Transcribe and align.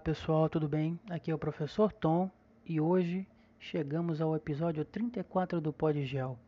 pessoal, 0.00 0.48
tudo 0.48 0.66
bem? 0.66 0.98
Aqui 1.10 1.30
é 1.30 1.34
o 1.34 1.38
professor 1.38 1.92
Tom 1.92 2.30
e 2.64 2.80
hoje 2.80 3.28
chegamos 3.58 4.22
ao 4.22 4.34
episódio 4.34 4.82
34 4.82 5.60
do 5.60 5.74
Podgel. 5.74 6.38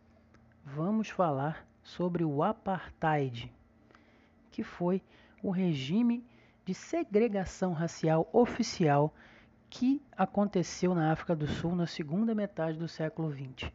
Vamos 0.65 1.11
falar 1.11 1.67
sobre 1.83 2.25
o 2.25 2.43
apartheid, 2.43 3.53
que 4.51 4.63
foi 4.63 5.03
o 5.43 5.51
regime 5.51 6.25
de 6.65 6.73
segregação 6.73 7.75
racial 7.75 8.27
oficial 8.33 9.13
que 9.69 10.01
aconteceu 10.17 10.95
na 10.95 11.13
África 11.13 11.37
do 11.37 11.47
Sul 11.47 11.77
na 11.77 11.87
segunda 11.87 12.35
metade 12.35 12.79
do 12.79 12.89
século 12.89 13.31
XX. 13.31 13.71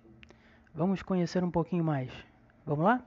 Vamos 0.74 1.04
conhecer 1.04 1.44
um 1.44 1.52
pouquinho 1.52 1.84
mais. 1.84 2.12
Vamos 2.66 2.84
lá? 2.84 3.06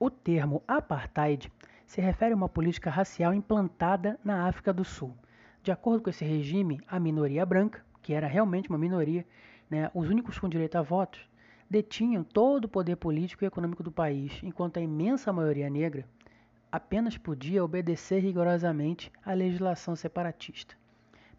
O 0.00 0.10
termo 0.10 0.64
apartheid 0.66 1.50
se 1.86 2.00
refere 2.00 2.32
a 2.34 2.36
uma 2.36 2.48
política 2.48 2.90
racial 2.90 3.32
implantada 3.32 4.18
na 4.24 4.46
África 4.48 4.72
do 4.72 4.84
Sul. 4.84 5.16
De 5.62 5.70
acordo 5.72 6.02
com 6.02 6.10
esse 6.10 6.24
regime, 6.24 6.80
a 6.86 7.00
minoria 7.00 7.46
branca, 7.46 7.84
que 8.02 8.12
era 8.12 8.26
realmente 8.26 8.68
uma 8.68 8.78
minoria, 8.78 9.24
né, 9.70 9.90
os 9.94 10.08
únicos 10.10 10.38
com 10.38 10.48
direito 10.48 10.76
a 10.76 10.82
votos, 10.82 11.28
detinham 11.68 12.22
todo 12.22 12.66
o 12.66 12.68
poder 12.68 12.96
político 12.96 13.44
e 13.44 13.46
econômico 13.46 13.82
do 13.82 13.90
país, 13.90 14.40
enquanto 14.42 14.78
a 14.78 14.82
imensa 14.82 15.32
maioria 15.32 15.70
negra 15.70 16.04
apenas 16.70 17.16
podia 17.16 17.64
obedecer 17.64 18.18
rigorosamente 18.20 19.10
à 19.24 19.32
legislação 19.32 19.96
separatista. 19.96 20.74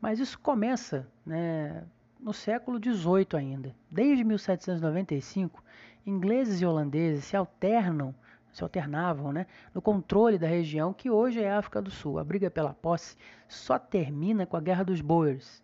Mas 0.01 0.19
isso 0.19 0.39
começa 0.39 1.07
né, 1.25 1.83
no 2.19 2.33
século 2.33 2.79
XVIII 2.79 3.37
ainda. 3.37 3.75
Desde 3.89 4.23
1795, 4.23 5.63
ingleses 6.05 6.61
e 6.61 6.65
holandeses 6.65 7.25
se 7.25 7.35
alternam 7.35 8.15
se 8.51 8.63
alternavam 8.63 9.31
né, 9.31 9.45
no 9.73 9.81
controle 9.81 10.37
da 10.37 10.47
região 10.47 10.93
que 10.93 11.09
hoje 11.09 11.41
é 11.41 11.51
a 11.51 11.59
África 11.59 11.81
do 11.81 11.91
Sul. 11.91 12.19
A 12.19 12.23
briga 12.23 12.49
pela 12.49 12.73
posse 12.73 13.15
só 13.47 13.77
termina 13.77 14.45
com 14.45 14.57
a 14.57 14.61
Guerra 14.61 14.83
dos 14.83 15.01
Boers, 15.01 15.63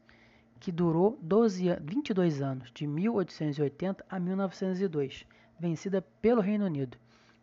que 0.59 0.71
durou 0.71 1.17
12, 1.21 1.77
22 1.81 2.41
anos, 2.41 2.71
de 2.71 2.87
1880 2.87 4.05
a 4.09 4.19
1902, 4.19 5.25
vencida 5.59 6.01
pelo 6.21 6.41
Reino 6.41 6.65
Unido. 6.65 6.97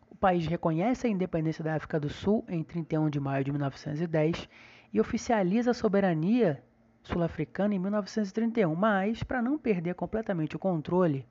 O 0.09 0.15
país 0.15 0.47
reconhece 0.47 1.07
a 1.07 1.09
independência 1.09 1.63
da 1.63 1.75
África 1.75 1.99
do 1.99 2.09
Sul 2.09 2.43
em 2.47 2.63
31 2.63 3.09
de 3.09 3.19
maio 3.19 3.43
de 3.43 3.51
1910 3.51 4.47
e 4.93 4.99
oficializa 4.99 5.71
a 5.71 5.73
soberania 5.73 6.63
sul-africana 7.03 7.73
em 7.73 7.79
1931, 7.79 8.75
mas, 8.75 9.23
para 9.23 9.41
não 9.41 9.57
perder 9.57 9.95
completamente 9.95 10.55
o 10.55 10.59
controle, 10.59 11.25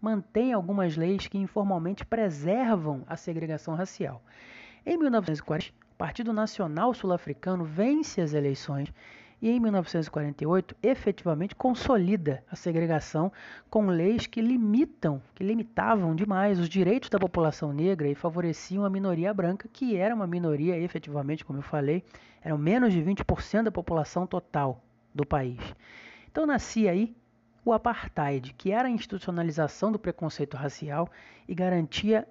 mantém 0.00 0.52
algumas 0.52 0.96
leis 0.96 1.26
que 1.26 1.38
informalmente 1.38 2.04
preservam 2.04 3.04
a 3.06 3.16
segregação 3.16 3.74
racial. 3.74 4.22
Em 4.84 4.96
1940, 4.96 5.74
o 5.92 5.96
Partido 5.96 6.32
Nacional 6.32 6.94
Sul-Africano 6.94 7.64
vence 7.64 8.20
as 8.20 8.32
eleições 8.32 8.92
e 9.42 9.50
em 9.50 9.58
1948 9.58 10.76
efetivamente 10.82 11.54
consolida 11.54 12.44
a 12.50 12.56
segregação 12.56 13.32
com 13.70 13.86
leis 13.86 14.26
que 14.26 14.40
limitam, 14.40 15.20
que 15.34 15.44
limitavam 15.44 16.14
demais 16.14 16.58
os 16.58 16.68
direitos 16.68 17.08
da 17.08 17.18
população 17.18 17.72
negra 17.72 18.08
e 18.08 18.14
favoreciam 18.14 18.84
a 18.84 18.90
minoria 18.90 19.32
branca, 19.32 19.68
que 19.72 19.96
era 19.96 20.14
uma 20.14 20.26
minoria 20.26 20.78
efetivamente, 20.78 21.44
como 21.44 21.58
eu 21.58 21.62
falei, 21.62 22.04
eram 22.42 22.58
menos 22.58 22.92
de 22.92 23.00
20% 23.02 23.64
da 23.64 23.72
população 23.72 24.26
total 24.26 24.82
do 25.14 25.26
país. 25.26 25.58
Então 26.30 26.46
nascia 26.46 26.90
aí 26.90 27.14
o 27.64 27.72
apartheid, 27.72 28.54
que 28.54 28.72
era 28.72 28.88
a 28.88 28.90
institucionalização 28.90 29.92
do 29.92 29.98
preconceito 29.98 30.56
racial 30.56 31.08
e 31.46 31.54
garantia 31.54 32.26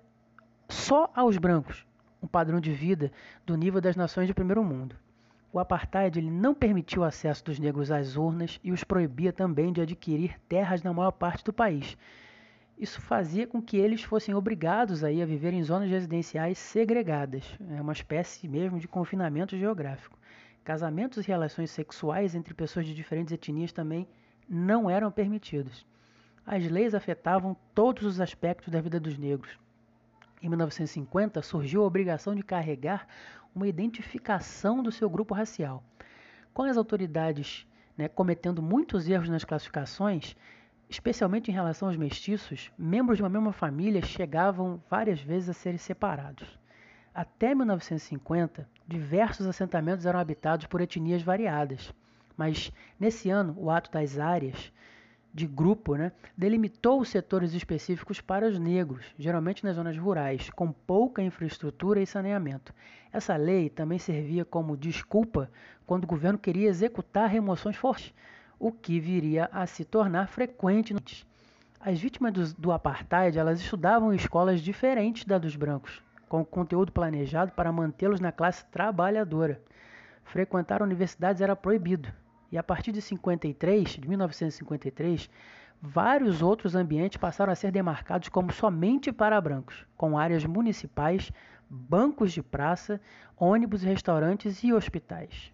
só 0.67 1.11
aos 1.15 1.37
brancos 1.37 1.85
um 2.21 2.27
padrão 2.27 2.59
de 2.59 2.71
vida 2.71 3.11
do 3.45 3.55
nível 3.55 3.79
das 3.79 3.95
nações 3.95 4.27
de 4.27 4.33
primeiro 4.33 4.63
mundo. 4.63 4.95
O 5.51 5.59
apartheid 5.59 6.19
ele 6.19 6.29
não 6.29 6.53
permitiu 6.53 7.01
o 7.01 7.05
acesso 7.05 7.43
dos 7.45 7.57
negros 7.57 7.91
às 7.91 8.15
urnas 8.15 8.59
e 8.63 8.71
os 8.71 8.83
proibia 8.83 9.33
também 9.33 9.73
de 9.73 9.81
adquirir 9.81 10.39
terras 10.47 10.83
na 10.83 10.93
maior 10.93 11.11
parte 11.11 11.43
do 11.43 11.53
país. 11.53 11.97
Isso 12.77 13.01
fazia 13.01 13.47
com 13.47 13.61
que 13.61 13.77
eles 13.77 14.03
fossem 14.03 14.35
obrigados 14.35 15.03
aí 15.03 15.21
a 15.21 15.25
viver 15.25 15.53
em 15.53 15.63
zonas 15.63 15.89
residenciais 15.89 16.57
segregadas, 16.57 17.43
é 17.71 17.81
uma 17.81 17.93
espécie 17.93 18.47
mesmo 18.47 18.79
de 18.79 18.87
confinamento 18.87 19.57
geográfico. 19.57 20.17
Casamentos 20.63 21.25
e 21.25 21.27
relações 21.27 21.71
sexuais 21.71 22.35
entre 22.35 22.53
pessoas 22.53 22.85
de 22.85 22.93
diferentes 22.93 23.33
etnias 23.33 23.71
também 23.71 24.07
não 24.49 24.89
eram 24.89 25.11
permitidos. 25.11 25.85
As 26.45 26.67
leis 26.67 26.95
afetavam 26.95 27.55
todos 27.75 28.03
os 28.03 28.19
aspectos 28.19 28.69
da 28.69 28.81
vida 28.81 28.99
dos 28.99 29.17
negros. 29.17 29.59
Em 30.41 30.49
1950 30.49 31.41
surgiu 31.41 31.83
a 31.83 31.85
obrigação 31.85 32.33
de 32.33 32.41
carregar 32.41 33.07
uma 33.53 33.67
identificação 33.67 34.81
do 34.81 34.91
seu 34.91 35.09
grupo 35.09 35.33
racial. 35.33 35.83
Com 36.53 36.63
as 36.63 36.77
autoridades 36.77 37.67
né, 37.99 38.07
cometendo 38.07 38.61
muitos 38.61 39.09
erros 39.09 39.27
nas 39.27 39.43
classificações, 39.43 40.33
especialmente 40.89 41.51
em 41.51 41.53
relação 41.53 41.89
aos 41.89 41.97
mestiços, 41.97 42.71
membros 42.77 43.17
de 43.17 43.23
uma 43.23 43.29
mesma 43.29 43.51
família 43.51 44.01
chegavam 44.01 44.81
várias 44.89 45.19
vezes 45.19 45.49
a 45.49 45.53
serem 45.53 45.77
separados. 45.77 46.57
Até 47.13 47.53
1950, 47.53 48.65
diversos 48.87 49.45
assentamentos 49.45 50.05
eram 50.05 50.17
habitados 50.17 50.65
por 50.65 50.79
etnias 50.79 51.21
variadas. 51.21 51.93
Mas 52.39 52.71
nesse 52.97 53.29
ano, 53.29 53.53
o 53.57 53.69
ato 53.69 53.91
das 53.91 54.17
áreas 54.17 54.71
de 55.33 55.45
grupo 55.45 55.97
né, 55.97 56.13
delimitou 56.37 57.01
os 57.01 57.09
setores 57.09 57.53
específicos 57.53 58.21
para 58.21 58.47
os 58.47 58.57
negros, 58.57 59.13
geralmente 59.19 59.61
nas 59.65 59.75
zonas 59.75 59.97
rurais, 59.97 60.49
com 60.51 60.71
pouca 60.71 61.21
infraestrutura 61.21 62.01
e 62.01 62.07
saneamento. 62.07 62.73
Essa 63.11 63.35
lei 63.35 63.69
também 63.69 63.99
servia 63.99 64.45
como 64.45 64.77
desculpa 64.77 65.51
quando 65.85 66.05
o 66.05 66.07
governo 66.07 66.39
queria 66.39 66.69
executar 66.69 67.27
remoções 67.27 67.75
fortes, 67.75 68.13
o 68.57 68.71
que 68.71 69.01
viria 69.01 69.49
a 69.51 69.67
se 69.67 69.83
tornar 69.83 70.29
frequente. 70.29 70.95
As 71.77 71.99
vítimas 71.99 72.31
do, 72.31 72.53
do 72.53 72.71
apartheid 72.71 73.37
elas 73.37 73.59
estudavam 73.59 74.13
em 74.13 74.15
escolas 74.15 74.61
diferentes 74.61 75.25
da 75.25 75.37
dos 75.37 75.57
brancos, 75.57 76.01
com 76.29 76.45
conteúdo 76.45 76.89
planejado 76.89 77.51
para 77.51 77.69
mantê-los 77.69 78.21
na 78.21 78.31
classe 78.31 78.63
trabalhadora. 78.67 79.61
Frequentar 80.23 80.81
universidades 80.81 81.41
era 81.41 81.53
proibido, 81.53 82.07
e 82.51 82.57
a 82.57 82.63
partir 82.63 82.91
de 82.91 83.01
53, 83.01 83.89
de 83.89 84.07
1953, 84.07 85.29
vários 85.81 86.41
outros 86.41 86.75
ambientes 86.75 87.17
passaram 87.17 87.53
a 87.53 87.55
ser 87.55 87.71
demarcados 87.71 88.29
como 88.29 88.51
somente 88.51 89.11
para 89.11 89.39
brancos, 89.39 89.85
com 89.95 90.17
áreas 90.17 90.45
municipais, 90.45 91.31
bancos 91.69 92.33
de 92.33 92.41
praça, 92.41 92.99
ônibus, 93.37 93.83
restaurantes 93.83 94.63
e 94.63 94.73
hospitais. 94.73 95.51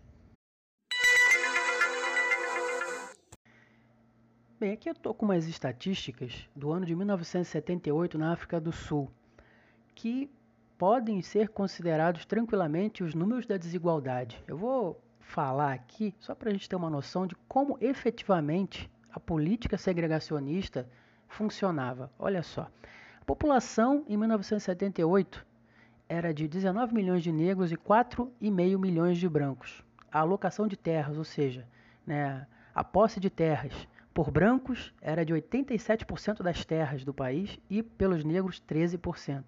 Bem, 4.57 4.71
aqui 4.71 4.87
eu 4.87 4.93
estou 4.93 5.13
com 5.13 5.25
umas 5.25 5.47
estatísticas 5.47 6.47
do 6.55 6.71
ano 6.71 6.85
de 6.85 6.95
1978 6.95 8.17
na 8.17 8.31
África 8.31 8.59
do 8.59 8.71
Sul, 8.71 9.11
que 9.93 10.31
podem 10.77 11.21
ser 11.21 11.49
considerados 11.49 12.25
tranquilamente 12.25 13.03
os 13.03 13.13
números 13.13 13.45
da 13.45 13.57
desigualdade. 13.57 14.41
Eu 14.47 14.57
vou 14.57 15.04
falar 15.25 15.73
aqui, 15.73 16.13
só 16.19 16.33
para 16.33 16.49
a 16.49 16.53
gente 16.53 16.69
ter 16.69 16.75
uma 16.75 16.89
noção 16.89 17.27
de 17.27 17.35
como 17.47 17.77
efetivamente 17.81 18.89
a 19.11 19.19
política 19.19 19.77
segregacionista 19.77 20.87
funcionava. 21.27 22.11
Olha 22.17 22.43
só, 22.43 22.69
a 23.19 23.25
população 23.25 24.05
em 24.07 24.15
1978 24.15 25.45
era 26.07 26.33
de 26.33 26.47
19 26.47 26.93
milhões 26.93 27.23
de 27.23 27.31
negros 27.31 27.71
e 27.71 27.75
4,5 27.75 28.79
milhões 28.79 29.17
de 29.17 29.27
brancos. 29.27 29.83
A 30.11 30.19
alocação 30.19 30.67
de 30.67 30.77
terras, 30.77 31.17
ou 31.17 31.23
seja, 31.23 31.67
né, 32.05 32.45
a 32.73 32.83
posse 32.83 33.19
de 33.19 33.29
terras 33.29 33.87
por 34.13 34.31
brancos 34.31 34.93
era 35.01 35.25
de 35.25 35.33
87% 35.33 36.41
das 36.41 36.63
terras 36.63 37.03
do 37.03 37.13
país 37.13 37.59
e 37.69 37.83
pelos 37.83 38.23
negros 38.23 38.61
13%. 38.65 39.43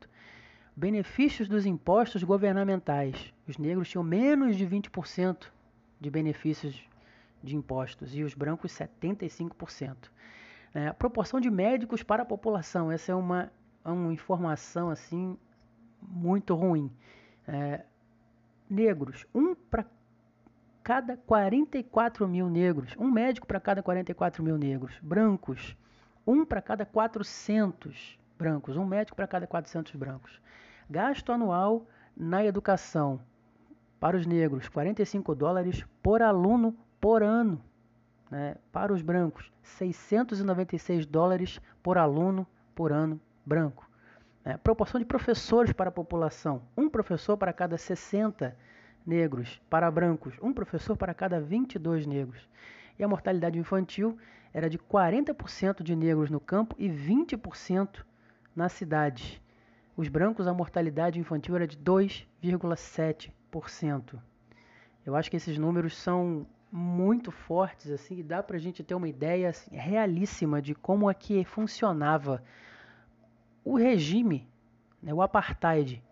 Benefícios 0.76 1.48
dos 1.48 1.66
impostos 1.66 2.24
governamentais. 2.24 3.34
Os 3.48 3.58
negros 3.58 3.90
tinham 3.90 4.04
menos 4.04 4.58
de 4.58 4.68
20% 4.68 5.48
de 6.00 6.10
benefícios 6.10 6.88
de 7.44 7.56
impostos 7.56 8.16
e 8.16 8.24
os 8.24 8.34
brancos 8.34 8.72
75%. 8.72 10.10
É, 10.74 10.88
a 10.88 10.94
proporção 10.94 11.40
de 11.40 11.50
médicos 11.50 12.04
para 12.04 12.24
a 12.24 12.26
população, 12.26 12.92
essa 12.92 13.12
é 13.12 13.16
uma, 13.16 13.52
uma 13.84 14.14
informação 14.14 14.90
assim 14.90 15.38
muito 16.02 16.54
ruim. 16.56 16.92
É, 17.48 17.84
negros, 18.70 19.26
um 19.34 19.56
para 19.56 19.86
cada 20.84 21.18
44 21.18 22.28
mil 22.28 22.50
negros, 22.50 22.96
um 22.98 23.10
médico 23.10 23.48
para 23.48 23.60
cada 23.60 23.82
44 23.82 24.44
mil 24.44 24.58
negros. 24.58 24.98
Brancos, 25.02 25.76
um 26.26 26.46
para 26.46 26.62
cada 26.62 26.86
400 26.86 28.20
brancos, 28.38 28.78
um 28.78 28.86
médico 28.86 29.16
para 29.16 29.28
cada 29.28 29.48
400 29.48 29.96
brancos. 29.96 30.42
Gasto 30.90 31.32
anual 31.32 31.86
na 32.16 32.46
educação, 32.46 33.20
para 34.00 34.18
os 34.18 34.26
negros, 34.26 34.68
45 34.70 35.34
dólares 35.34 35.86
por 36.02 36.22
aluno 36.22 36.76
por 37.00 37.24
ano. 37.24 37.62
Né? 38.30 38.56
Para 38.72 38.94
os 38.94 39.02
brancos, 39.02 39.52
696 39.64 41.06
dólares 41.06 41.60
por 41.82 41.98
aluno 41.98 42.46
por 42.76 42.92
ano 42.92 43.20
branco. 43.46 43.90
Né? 44.44 44.58
Proporção 44.58 45.00
de 45.00 45.06
professores 45.06 45.74
para 45.74 45.90
a 45.90 45.92
população, 45.92 46.62
um 46.76 46.90
professor 46.90 47.38
para 47.38 47.54
cada 47.54 47.78
60 47.78 48.56
negros 49.06 49.62
para 49.70 49.90
brancos, 49.90 50.36
um 50.42 50.54
professor 50.54 50.98
para 50.98 51.14
cada 51.14 51.40
22 51.40 52.06
negros. 52.06 52.48
E 53.00 53.04
a 53.04 53.08
mortalidade 53.08 53.58
infantil 53.58 54.18
era 54.54 54.70
de 54.70 54.78
40% 54.78 55.82
de 55.82 55.96
negros 55.96 56.30
no 56.30 56.40
campo 56.40 56.76
e 56.78 56.90
20% 56.90 58.04
na 58.56 58.70
cidade. 58.70 59.42
Os 59.96 60.08
brancos, 60.10 60.48
a 60.48 60.54
mortalidade 60.54 61.20
infantil 61.20 61.56
era 61.56 61.66
de 61.66 61.78
2,7%. 61.78 63.32
Eu 65.06 65.16
acho 65.16 65.30
que 65.30 65.38
esses 65.38 65.58
números 65.58 65.96
são 65.96 66.46
muito 66.72 67.32
fortes, 67.32 67.90
assim, 67.92 68.20
e 68.20 68.24
dá 68.24 68.44
para 68.44 68.58
a 68.58 68.60
gente 68.60 68.84
ter 68.84 68.94
uma 68.94 69.08
ideia 69.08 69.50
assim, 69.50 69.76
realíssima 69.76 70.62
de 70.62 70.76
como 70.76 71.10
é 71.10 71.14
que 71.14 71.44
funcionava 71.46 72.44
o 73.64 73.76
regime, 73.78 74.48
né, 75.02 75.14
o 75.14 75.22
apartheid. 75.22 76.04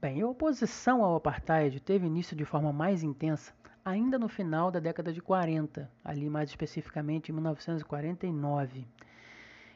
Bem, 0.00 0.22
a 0.22 0.26
oposição 0.26 1.04
ao 1.04 1.16
apartheid 1.16 1.80
teve 1.80 2.06
início 2.06 2.36
de 2.36 2.44
forma 2.44 2.72
mais 2.72 3.02
intensa 3.02 3.52
ainda 3.84 4.18
no 4.18 4.28
final 4.28 4.70
da 4.70 4.78
década 4.78 5.12
de 5.12 5.20
40, 5.20 5.90
ali 6.04 6.28
mais 6.28 6.50
especificamente 6.50 7.30
em 7.30 7.34
1949. 7.34 8.86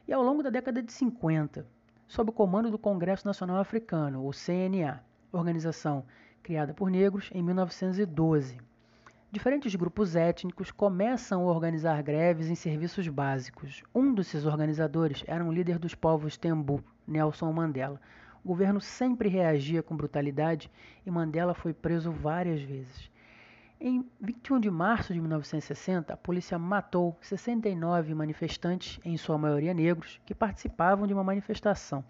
E 0.07 0.13
ao 0.13 0.23
longo 0.23 0.43
da 0.43 0.51
década 0.51 0.83
de 0.83 0.93
50, 0.93 1.67
sob 2.07 2.31
o 2.31 2.33
comando 2.33 2.71
do 2.71 2.79
Congresso 2.79 3.27
Nacional 3.27 3.59
Africano, 3.59 4.27
o 4.27 4.31
CNA, 4.31 5.05
organização 5.33 6.05
criada 6.43 6.75
por 6.75 6.91
negros 6.91 7.31
em 7.33 7.43
1912. 7.43 8.59
Diferentes 9.33 9.75
grupos 9.75 10.15
étnicos 10.15 10.71
começam 10.71 11.43
a 11.43 11.53
organizar 11.53 12.01
greves 12.03 12.49
em 12.49 12.55
serviços 12.55 13.09
básicos. 13.09 13.83
Um 13.93 14.15
desses 14.15 14.45
organizadores 14.45 15.25
era 15.27 15.45
um 15.45 15.51
líder 15.51 15.79
dos 15.79 15.95
povos 15.95 16.37
Tembu, 16.37 16.85
Nelson 17.05 17.51
Mandela. 17.53 18.01
O 18.45 18.49
governo 18.49 18.81
sempre 18.81 19.29
reagia 19.29 19.83
com 19.83 19.97
brutalidade 19.97 20.71
e 21.05 21.11
Mandela 21.11 21.55
foi 21.55 21.73
preso 21.73 22.13
várias 22.13 22.61
vezes. 22.61 23.11
Em 23.81 24.09
21 24.21 24.61
de 24.61 24.71
março 24.71 25.13
de 25.13 25.21
1960, 25.21 26.15
a 26.15 26.17
polícia 26.17 26.59
matou 26.59 27.19
69 27.21 28.15
manifestantes, 28.15 29.01
em 29.05 29.17
sua 29.17 29.37
maioria 29.37 29.75
negros, 29.75 30.21
que 30.25 30.35
participavam 30.35 31.07
de 31.07 31.13
uma 31.13 31.25
manifestação. 31.25 32.05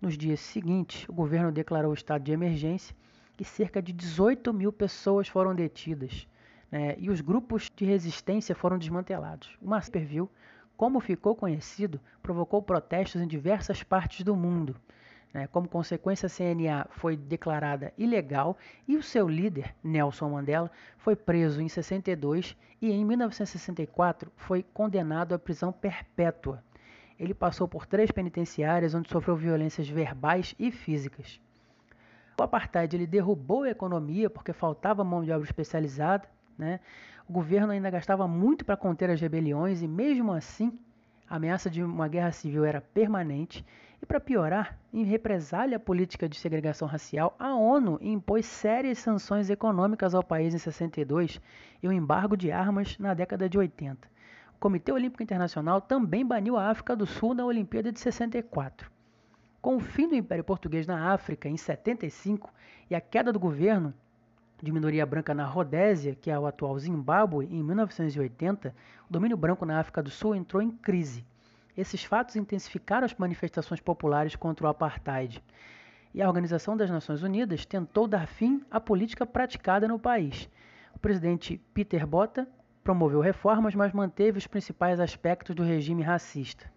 Nos 0.00 0.16
dias 0.16 0.38
seguintes, 0.38 1.08
o 1.08 1.12
governo 1.12 1.50
declarou 1.50 1.92
estado 1.92 2.22
de 2.22 2.32
emergência 2.32 2.94
e 3.38 3.44
cerca 3.44 3.82
de 3.82 3.92
18 3.92 4.54
mil 4.54 4.72
pessoas 4.72 5.28
foram 5.28 5.54
detidas. 5.54 6.26
Né, 6.70 6.94
e 6.98 7.10
os 7.10 7.20
grupos 7.20 7.70
de 7.74 7.84
resistência 7.84 8.54
foram 8.54 8.78
desmantelados. 8.78 9.58
O 9.60 9.68
Marperville, 9.68 10.28
como 10.76 11.00
ficou 11.00 11.34
conhecido, 11.34 12.00
provocou 12.22 12.62
protestos 12.62 13.20
em 13.20 13.26
diversas 13.26 13.82
partes 13.82 14.22
do 14.24 14.36
mundo. 14.36 14.76
Né? 15.32 15.46
Como 15.48 15.68
consequência, 15.68 16.26
a 16.26 16.30
CNA 16.30 16.86
foi 16.90 17.16
declarada 17.16 17.92
ilegal 17.98 18.56
e 18.86 18.96
o 18.96 19.02
seu 19.02 19.28
líder, 19.28 19.74
Nelson 19.82 20.30
Mandela, 20.30 20.70
foi 20.96 21.14
preso 21.14 21.60
em 21.60 21.68
62 21.68 22.56
e 22.80 22.90
em 22.90 23.04
1964 23.04 24.32
foi 24.36 24.64
condenado 24.72 25.34
à 25.34 25.38
prisão 25.38 25.72
perpétua. 25.72 26.62
Ele 27.18 27.34
passou 27.34 27.66
por 27.66 27.84
três 27.84 28.10
penitenciárias 28.10 28.94
onde 28.94 29.10
sofreu 29.10 29.36
violências 29.36 29.88
verbais 29.88 30.54
e 30.58 30.70
físicas. 30.70 31.40
O 32.38 32.42
apartheid 32.42 32.94
ele 32.94 33.06
derrubou 33.06 33.64
a 33.64 33.70
economia 33.70 34.30
porque 34.30 34.52
faltava 34.52 35.02
mão 35.02 35.24
de 35.24 35.32
obra 35.32 35.44
especializada. 35.44 36.28
Né? 36.56 36.78
O 37.28 37.32
governo 37.32 37.72
ainda 37.72 37.90
gastava 37.90 38.28
muito 38.28 38.64
para 38.64 38.76
conter 38.76 39.10
as 39.10 39.20
rebeliões 39.20 39.82
e, 39.82 39.88
mesmo 39.88 40.32
assim, 40.32 40.78
a 41.28 41.36
ameaça 41.36 41.68
de 41.68 41.82
uma 41.82 42.08
guerra 42.08 42.32
civil 42.32 42.64
era 42.64 42.80
permanente 42.80 43.64
e, 44.00 44.06
para 44.06 44.20
piorar, 44.20 44.78
em 44.92 45.04
represália 45.04 45.76
à 45.76 45.80
política 45.80 46.28
de 46.28 46.38
segregação 46.38 46.88
racial, 46.88 47.34
a 47.38 47.54
ONU 47.54 47.98
impôs 48.00 48.46
sérias 48.46 48.98
sanções 48.98 49.50
econômicas 49.50 50.14
ao 50.14 50.22
país 50.22 50.54
em 50.54 50.58
62 50.58 51.40
e 51.82 51.88
um 51.88 51.92
embargo 51.92 52.36
de 52.36 52.50
armas 52.50 52.96
na 52.98 53.12
década 53.12 53.48
de 53.48 53.58
80. 53.58 54.08
O 54.54 54.58
Comitê 54.58 54.90
Olímpico 54.90 55.22
Internacional 55.22 55.80
também 55.80 56.24
baniu 56.24 56.56
a 56.56 56.70
África 56.70 56.96
do 56.96 57.06
Sul 57.06 57.34
na 57.34 57.44
Olimpíada 57.44 57.92
de 57.92 58.00
64. 58.00 58.90
Com 59.60 59.76
o 59.76 59.80
fim 59.80 60.08
do 60.08 60.14
Império 60.14 60.44
Português 60.44 60.86
na 60.86 61.12
África 61.12 61.48
em 61.48 61.56
75 61.56 62.52
e 62.88 62.94
a 62.94 63.00
queda 63.00 63.32
do 63.32 63.38
governo 63.38 63.92
de 64.62 64.72
minoria 64.72 65.06
branca 65.06 65.32
na 65.34 65.44
Rodésia, 65.44 66.14
que 66.14 66.30
é 66.30 66.38
o 66.38 66.46
atual 66.46 66.78
Zimbábue, 66.78 67.46
em 67.46 67.62
1980, 67.62 68.74
o 69.08 69.12
domínio 69.12 69.36
branco 69.36 69.64
na 69.64 69.78
África 69.78 70.02
do 70.02 70.10
Sul 70.10 70.34
entrou 70.34 70.60
em 70.60 70.70
crise. 70.70 71.24
Esses 71.76 72.02
fatos 72.02 72.34
intensificaram 72.34 73.04
as 73.04 73.14
manifestações 73.14 73.80
populares 73.80 74.34
contra 74.34 74.66
o 74.66 74.68
apartheid. 74.68 75.42
E 76.12 76.20
a 76.20 76.26
Organização 76.26 76.76
das 76.76 76.90
Nações 76.90 77.22
Unidas 77.22 77.64
tentou 77.64 78.08
dar 78.08 78.26
fim 78.26 78.64
à 78.70 78.80
política 78.80 79.24
praticada 79.24 79.86
no 79.86 79.98
país. 79.98 80.48
O 80.94 80.98
presidente 80.98 81.60
Peter 81.72 82.04
Botha 82.04 82.48
promoveu 82.82 83.20
reformas, 83.20 83.74
mas 83.74 83.92
manteve 83.92 84.38
os 84.38 84.46
principais 84.46 84.98
aspectos 84.98 85.54
do 85.54 85.62
regime 85.62 86.02
racista. 86.02 86.68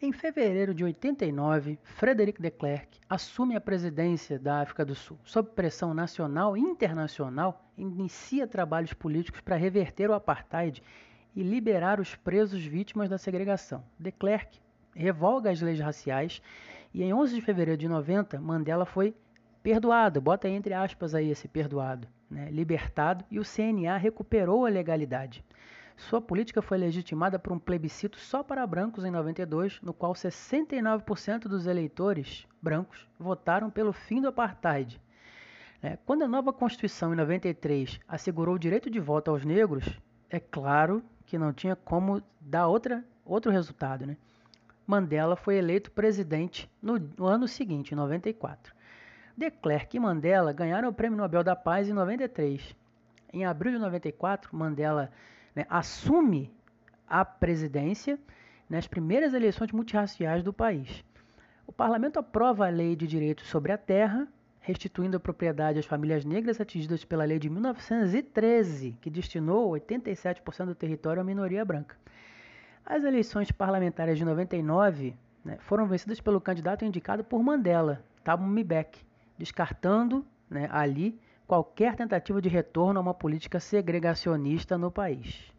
Em 0.00 0.12
fevereiro 0.12 0.72
de 0.72 0.84
89, 0.84 1.76
Frederic 1.82 2.40
de 2.40 2.52
Klerk 2.52 3.00
assume 3.10 3.56
a 3.56 3.60
presidência 3.60 4.38
da 4.38 4.60
África 4.60 4.84
do 4.84 4.94
Sul. 4.94 5.18
Sob 5.24 5.50
pressão 5.56 5.92
nacional 5.92 6.56
e 6.56 6.60
internacional, 6.60 7.68
inicia 7.76 8.46
trabalhos 8.46 8.92
políticos 8.92 9.40
para 9.40 9.56
reverter 9.56 10.08
o 10.08 10.14
apartheid 10.14 10.84
e 11.34 11.42
liberar 11.42 11.98
os 11.98 12.14
presos 12.14 12.64
vítimas 12.64 13.08
da 13.08 13.18
segregação. 13.18 13.82
De 13.98 14.12
Klerk 14.12 14.60
revoga 14.94 15.50
as 15.50 15.60
leis 15.60 15.80
raciais 15.80 16.40
e 16.94 17.02
em 17.02 17.12
11 17.12 17.34
de 17.34 17.40
fevereiro 17.40 17.80
de 17.80 17.88
90, 17.88 18.40
Mandela 18.40 18.86
foi 18.86 19.12
perdoado, 19.64 20.20
bota 20.20 20.48
entre 20.48 20.74
aspas 20.74 21.12
aí 21.12 21.28
esse 21.28 21.48
perdoado, 21.48 22.06
né, 22.30 22.48
libertado 22.52 23.24
e 23.28 23.40
o 23.40 23.44
CNA 23.44 23.96
recuperou 23.96 24.64
a 24.64 24.68
legalidade. 24.68 25.44
Sua 25.98 26.20
política 26.20 26.62
foi 26.62 26.78
legitimada 26.78 27.40
por 27.40 27.52
um 27.52 27.58
plebiscito 27.58 28.20
só 28.20 28.40
para 28.42 28.64
brancos 28.64 29.04
em 29.04 29.10
92, 29.10 29.80
no 29.82 29.92
qual 29.92 30.12
69% 30.12 31.40
dos 31.40 31.66
eleitores 31.66 32.46
brancos 32.62 33.06
votaram 33.18 33.68
pelo 33.68 33.92
fim 33.92 34.20
do 34.20 34.28
apartheid. 34.28 35.00
É, 35.82 35.98
quando 36.06 36.22
a 36.22 36.28
nova 36.28 36.52
Constituição, 36.52 37.12
em 37.12 37.16
93, 37.16 37.98
assegurou 38.06 38.54
o 38.54 38.58
direito 38.58 38.88
de 38.88 39.00
voto 39.00 39.32
aos 39.32 39.44
negros, 39.44 40.00
é 40.30 40.38
claro 40.38 41.02
que 41.26 41.36
não 41.36 41.52
tinha 41.52 41.74
como 41.74 42.22
dar 42.40 42.68
outra, 42.68 43.04
outro 43.24 43.50
resultado. 43.50 44.06
Né? 44.06 44.16
Mandela 44.86 45.34
foi 45.34 45.56
eleito 45.56 45.90
presidente 45.90 46.70
no, 46.80 46.96
no 46.96 47.26
ano 47.26 47.48
seguinte, 47.48 47.92
em 47.92 47.96
94. 47.96 48.72
De 49.36 49.50
Klerk 49.50 49.96
e 49.96 50.00
Mandela 50.00 50.52
ganharam 50.52 50.88
o 50.88 50.94
Prêmio 50.94 51.18
Nobel 51.18 51.42
da 51.42 51.56
Paz 51.56 51.88
em 51.88 51.92
93. 51.92 52.74
Em 53.32 53.44
abril 53.44 53.72
de 53.72 53.78
94, 53.78 54.56
Mandela 54.56 55.10
né, 55.58 55.66
assume 55.68 56.54
a 57.04 57.24
presidência 57.24 58.16
nas 58.70 58.86
primeiras 58.86 59.34
eleições 59.34 59.72
multirraciais 59.72 60.44
do 60.44 60.52
país. 60.52 61.04
O 61.66 61.72
parlamento 61.72 62.16
aprova 62.16 62.66
a 62.66 62.70
Lei 62.70 62.94
de 62.94 63.08
Direitos 63.08 63.48
sobre 63.48 63.72
a 63.72 63.76
Terra, 63.76 64.28
restituindo 64.60 65.16
a 65.16 65.20
propriedade 65.20 65.80
às 65.80 65.84
famílias 65.84 66.24
negras 66.24 66.60
atingidas 66.60 67.04
pela 67.04 67.24
lei 67.24 67.40
de 67.40 67.50
1913, 67.50 68.96
que 69.00 69.10
destinou 69.10 69.72
87% 69.72 70.66
do 70.66 70.74
território 70.76 71.22
à 71.22 71.24
minoria 71.24 71.64
branca. 71.64 71.96
As 72.86 73.02
eleições 73.02 73.50
parlamentares 73.50 74.16
de 74.16 74.24
99 74.24 75.16
né, 75.44 75.58
foram 75.60 75.86
vencidas 75.88 76.20
pelo 76.20 76.40
candidato 76.40 76.84
indicado 76.84 77.24
por 77.24 77.42
Mandela, 77.42 78.04
Thabo 78.22 78.44
Mbeki, 78.46 79.04
descartando 79.36 80.24
né, 80.48 80.68
ali 80.70 81.18
qualquer 81.48 81.96
tentativa 81.96 82.42
de 82.42 82.48
retorno 82.50 83.00
a 83.00 83.02
uma 83.02 83.14
política 83.14 83.58
segregacionista 83.58 84.76
no 84.76 84.90
país. 84.90 85.50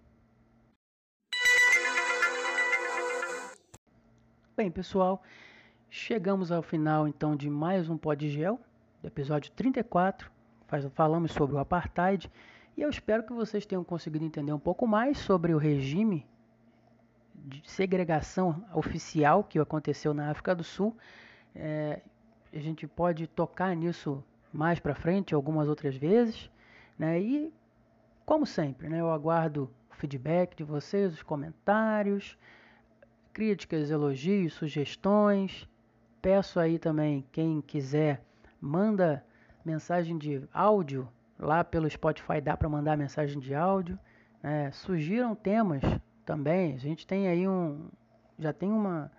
Bem, 4.56 4.70
pessoal, 4.70 5.24
chegamos 5.90 6.52
ao 6.52 6.62
final 6.62 7.08
então 7.08 7.36
de 7.36 7.50
mais 7.50 7.90
um 7.90 7.98
Podgel 7.98 8.60
do 9.02 9.08
episódio 9.08 9.52
34. 9.54 10.30
Falamos 10.94 11.32
sobre 11.32 11.56
o 11.56 11.60
apartheid 11.60 12.32
e 12.78 12.84
eu 12.84 12.90
espero 12.90 13.24
que 13.24 13.34
vocês 13.34 13.66
tenham 13.66 13.84
conseguido 13.84 14.24
entender 14.24 14.54
um 14.54 14.60
pouco 14.60 14.86
mais 14.86 15.18
sobre 15.18 15.56
o 15.56 15.58
regime 15.58 16.28
de 17.34 17.64
segregação 17.66 18.64
oficial 18.76 19.44
que 19.44 19.58
aconteceu 19.58 20.14
na 20.14 20.30
África 20.30 20.54
do 20.54 20.64
Sul. 20.64 20.96
É, 21.56 22.00
a 22.54 22.60
gente 22.60 22.86
pode 22.86 23.26
tocar 23.26 23.76
nisso 23.76 24.24
mais 24.52 24.80
para 24.80 24.96
frente 24.96 25.34
algumas 25.34 25.68
outras 25.68 25.96
vezes, 25.96 26.50
né? 26.98 27.20
E 27.20 27.54
como 28.26 28.46
sempre, 28.46 28.90
né, 28.90 29.00
eu 29.00 29.12
aguardo 29.12 29.70
o 29.92 29.96
feedback 29.96 30.56
de 30.56 30.64
vocês, 30.64 31.14
os 31.14 31.24
comentários, 31.24 32.38
críticas, 33.34 33.90
elogios, 33.90 34.54
sugestões. 34.54 35.68
Peço 36.22 36.60
aí 36.60 36.78
também 36.78 37.26
quem 37.32 37.62
quiser 37.62 38.22
manda 38.62 39.24
mensagem 39.64 40.18
de 40.18 40.48
áudio 40.54 41.08
lá 41.40 41.64
pelo 41.64 41.90
Spotify 41.90 42.42
dá 42.42 42.58
para 42.58 42.68
mandar 42.68 42.98
mensagem 42.98 43.40
de 43.40 43.56
áudio. 43.56 43.98
Né? 44.44 44.72
Sugiram 44.72 45.34
temas 45.34 45.82
também. 46.26 46.76
A 46.76 46.78
gente 46.78 47.08
tem 47.08 47.28
aí 47.28 47.48
um 47.48 47.88
já 48.38 48.54
tem 48.54 48.72
uma 48.72 49.12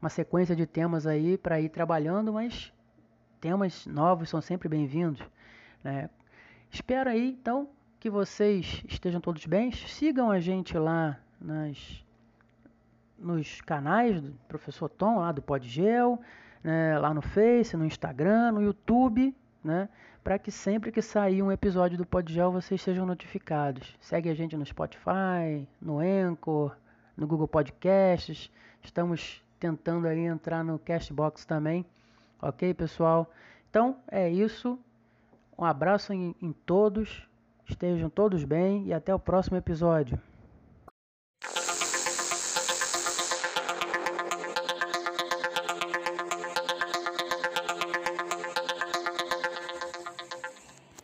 uma 0.00 0.10
sequência 0.10 0.54
de 0.54 0.66
temas 0.66 1.06
aí 1.06 1.38
para 1.38 1.60
ir 1.60 1.70
trabalhando, 1.70 2.32
mas 2.32 2.72
temas 3.44 3.84
novos 3.84 4.30
são 4.30 4.40
sempre 4.40 4.70
bem-vindos. 4.70 5.20
Né? 5.82 6.08
Espero 6.70 7.10
aí, 7.10 7.36
então, 7.38 7.68
que 8.00 8.08
vocês 8.08 8.82
estejam 8.88 9.20
todos 9.20 9.44
bem. 9.44 9.70
Sigam 9.70 10.30
a 10.30 10.40
gente 10.40 10.78
lá 10.78 11.20
nas, 11.38 12.02
nos 13.18 13.60
canais 13.60 14.18
do 14.18 14.32
Professor 14.48 14.88
Tom, 14.88 15.18
lá 15.18 15.30
do 15.30 15.42
Podgel, 15.42 16.18
né? 16.62 16.98
lá 16.98 17.12
no 17.12 17.20
Face, 17.20 17.76
no 17.76 17.84
Instagram, 17.84 18.52
no 18.52 18.62
YouTube, 18.62 19.36
né? 19.62 19.90
para 20.22 20.38
que 20.38 20.50
sempre 20.50 20.90
que 20.90 21.02
sair 21.02 21.42
um 21.42 21.52
episódio 21.52 21.98
do 21.98 22.06
Podgel 22.06 22.50
vocês 22.50 22.80
sejam 22.80 23.04
notificados. 23.04 23.94
Segue 24.00 24.30
a 24.30 24.34
gente 24.34 24.56
no 24.56 24.64
Spotify, 24.64 25.68
no 25.78 25.98
Anchor, 25.98 26.74
no 27.14 27.26
Google 27.26 27.46
Podcasts. 27.46 28.50
Estamos 28.82 29.44
tentando 29.60 30.08
aí 30.08 30.20
entrar 30.20 30.64
no 30.64 30.78
Castbox 30.78 31.44
também. 31.44 31.84
Ok, 32.44 32.74
pessoal? 32.74 33.30
Então 33.70 33.96
é 34.06 34.28
isso. 34.30 34.78
Um 35.58 35.64
abraço 35.64 36.12
em, 36.12 36.36
em 36.42 36.52
todos. 36.52 37.26
Estejam 37.66 38.10
todos 38.10 38.44
bem 38.44 38.84
e 38.84 38.92
até 38.92 39.14
o 39.14 39.18
próximo 39.18 39.56
episódio. 39.56 40.20